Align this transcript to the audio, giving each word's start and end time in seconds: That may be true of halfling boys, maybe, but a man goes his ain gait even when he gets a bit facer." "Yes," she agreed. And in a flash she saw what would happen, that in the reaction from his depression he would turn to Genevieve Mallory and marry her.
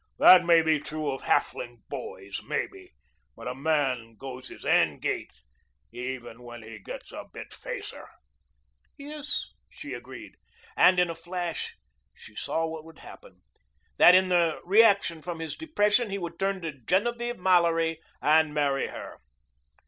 That 0.17 0.43
may 0.43 0.63
be 0.63 0.79
true 0.79 1.11
of 1.11 1.21
halfling 1.25 1.83
boys, 1.87 2.41
maybe, 2.43 2.95
but 3.35 3.47
a 3.47 3.53
man 3.53 4.15
goes 4.15 4.47
his 4.47 4.65
ain 4.65 4.97
gait 4.97 5.31
even 5.91 6.41
when 6.41 6.63
he 6.63 6.79
gets 6.79 7.11
a 7.11 7.27
bit 7.31 7.53
facer." 7.53 8.09
"Yes," 8.97 9.51
she 9.69 9.93
agreed. 9.93 10.37
And 10.75 10.97
in 10.97 11.11
a 11.11 11.13
flash 11.13 11.75
she 12.15 12.33
saw 12.35 12.65
what 12.65 12.83
would 12.83 12.97
happen, 12.97 13.41
that 13.97 14.15
in 14.15 14.29
the 14.29 14.59
reaction 14.63 15.21
from 15.21 15.37
his 15.39 15.55
depression 15.55 16.09
he 16.09 16.17
would 16.17 16.39
turn 16.39 16.61
to 16.63 16.71
Genevieve 16.71 17.37
Mallory 17.37 18.01
and 18.23 18.55
marry 18.55 18.87
her. 18.87 19.19